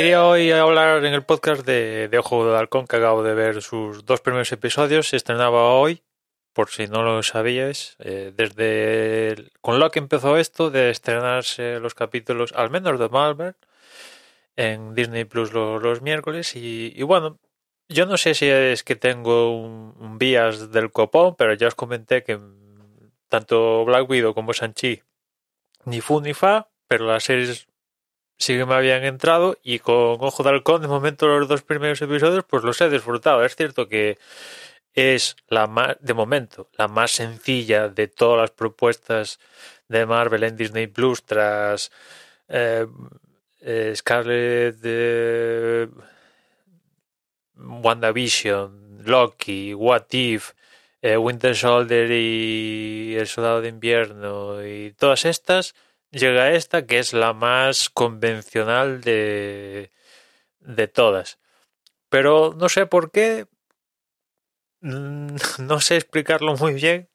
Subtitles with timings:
[0.00, 3.60] Quería hoy hablar en el podcast de, de Ojo de Halcón, que acabo de ver
[3.60, 5.10] sus dos primeros episodios.
[5.10, 6.02] Se estrenaba hoy,
[6.54, 7.96] por si no lo sabíais.
[7.98, 13.56] eh, desde con lo que empezó esto de estrenarse los capítulos, al menos de Marvel,
[14.56, 16.56] en Disney Plus lo- los, miércoles.
[16.56, 17.38] Y, y bueno,
[17.90, 21.74] yo no sé si es que tengo un, un bias del copón, pero ya os
[21.74, 22.40] comenté que
[23.28, 25.02] tanto Black Widow como Sanchi
[25.84, 27.66] ni fu ni fa, pero las series
[28.40, 32.00] sí que me habían entrado y con Ojo de Halcón de momento los dos primeros
[32.00, 33.44] episodios pues los he disfrutado.
[33.44, 34.18] Es cierto que
[34.94, 39.38] es la más, de momento, la más sencilla de todas las propuestas
[39.88, 41.92] de Marvel en Disney Plus tras
[42.48, 42.86] eh,
[43.60, 45.88] eh, Scarlet eh,
[47.56, 50.52] WandaVision, Loki, What If,
[51.02, 55.74] eh, Winter Soldier y El Soldado de Invierno y todas estas,
[56.10, 59.90] llega esta que es la más convencional de,
[60.60, 61.38] de todas.
[62.08, 63.46] Pero no sé por qué,
[64.80, 67.08] no sé explicarlo muy bien,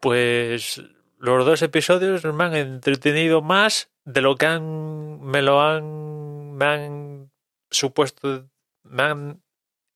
[0.00, 0.82] pues
[1.18, 6.64] los dos episodios me han entretenido más de lo que han, me lo han, me
[6.64, 7.32] han
[7.70, 8.48] supuesto,
[8.82, 9.42] me han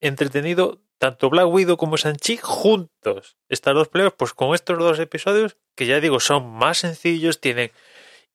[0.01, 3.37] entretenido tanto Black Widow como Sanchi juntos.
[3.49, 7.73] Estas dos peleas, pues con estos dos episodios, que ya digo, son más sencillos, tienen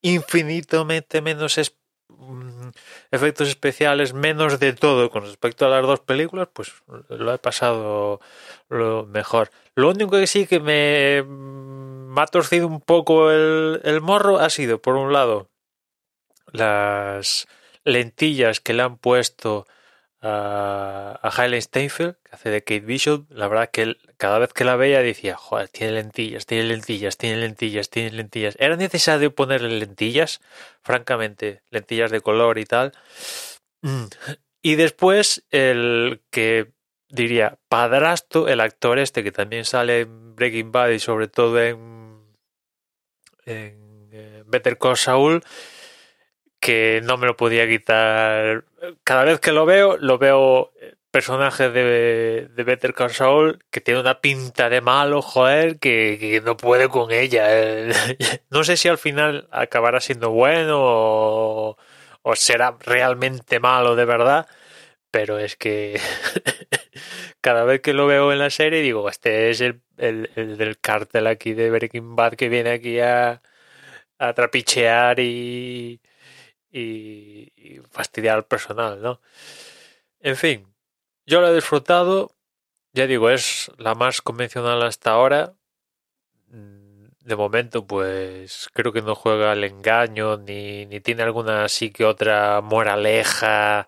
[0.02, 1.58] infinitamente menos
[2.10, 2.70] mm,
[3.12, 6.74] efectos especiales, menos de todo con respecto a las dos películas, pues
[7.10, 8.20] lo he pasado
[8.70, 9.52] lo mejor.
[9.76, 14.40] Lo único que sí que me, mm, me ha torcido un poco el, el morro
[14.40, 15.50] ha sido, por un lado,
[16.52, 17.48] las
[17.84, 19.66] lentillas que le han puesto
[20.22, 24.66] a, a Steinfeld, que hace de Kate Bishop, la verdad que él- cada vez que
[24.66, 28.56] la veía decía, joder, tiene lentillas, tiene lentillas, tiene lentillas, tiene lentillas.
[28.60, 30.42] ¿Era necesario ponerle lentillas?
[30.84, 32.92] Francamente, lentillas de color y tal.
[33.82, 34.06] Mm.
[34.62, 36.72] Y después el que
[37.08, 42.36] diría padrastro, el actor este que también sale en Breaking Bad y sobre todo en,
[43.46, 45.44] en eh, Better Call Saul,
[46.60, 48.66] que no me lo podía quitar.
[49.04, 53.82] Cada vez que lo veo, lo veo eh, personaje de, de Better Call Saul que
[53.82, 57.46] tiene una pinta de malo, joder, que, no puede con ella.
[57.50, 57.92] eh.
[58.50, 61.78] No sé si al final acabará siendo bueno o,
[62.24, 64.48] o será realmente malo de verdad,
[65.12, 66.00] pero es que
[67.42, 70.80] cada vez que lo veo en la serie digo, este es el, el- el del
[70.80, 73.42] cartel aquí de Breaking Bad que viene aquí a,
[74.20, 76.02] a trapichear y,
[76.72, 79.22] y, fastidiar al personal, ¿no?
[80.22, 80.68] En fin,
[81.26, 82.36] yo lo he disfrutado,
[82.94, 85.56] ya digo, es la más convencional hasta ahora.
[86.48, 86.90] Mm,
[87.22, 92.06] De momento, pues creo que no juega al engaño, ni, ni tiene alguna así que
[92.06, 93.88] otra moraleja.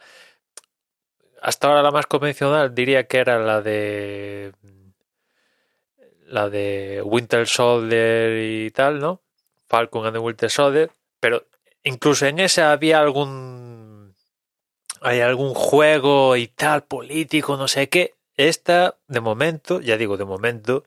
[1.41, 4.53] Hasta ahora la más convencional diría que era la de
[6.27, 9.21] la de Winter Soldier y tal, ¿no?
[9.67, 11.45] Falcon and the Winter Soldier, pero
[11.83, 14.15] incluso en esa había algún
[15.01, 18.13] hay algún juego y tal político, no sé qué.
[18.37, 20.83] Esta de momento, ya digo de momento,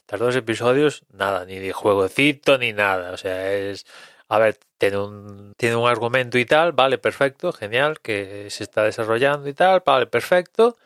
[0.00, 3.86] estos dos episodios nada, ni de jueguecito ni nada, o sea, es
[4.28, 8.84] a ver, tiene un tiene un argumento y tal, vale, perfecto, genial, que se está
[8.84, 10.76] desarrollando y tal, vale, perfecto.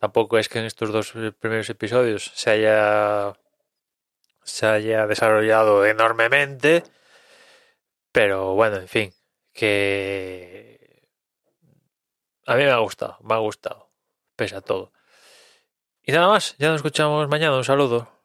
[0.00, 3.34] Tampoco es que en estos dos primeros episodios se haya
[4.44, 6.84] se haya desarrollado enormemente,
[8.12, 9.12] pero bueno, en fin,
[9.52, 11.08] que
[12.46, 13.90] a mí me ha gustado, me ha gustado,
[14.36, 14.92] pese a todo.
[16.02, 18.17] Y nada más, ya nos escuchamos mañana, un saludo.